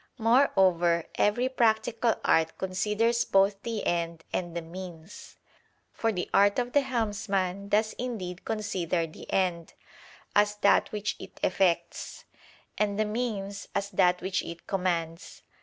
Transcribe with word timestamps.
Moreover, 0.17 1.03
every 1.13 1.47
practical 1.47 2.15
art 2.25 2.57
considers 2.57 3.23
both 3.23 3.61
the 3.61 3.85
end 3.85 4.23
and 4.33 4.57
the 4.57 4.61
means. 4.63 5.37
For 5.93 6.11
the 6.11 6.27
art 6.33 6.57
of 6.57 6.73
the 6.73 6.81
helmsman 6.81 7.69
does 7.69 7.93
indeed 7.99 8.43
consider 8.43 9.05
the 9.05 9.31
end, 9.31 9.75
as 10.35 10.55
that 10.55 10.91
which 10.91 11.17
it 11.19 11.39
effects; 11.43 12.25
and 12.79 12.97
the 12.99 13.05
means, 13.05 13.67
as 13.75 13.91
that 13.91 14.23
which 14.23 14.41
it 14.41 14.65
commands. 14.65 15.43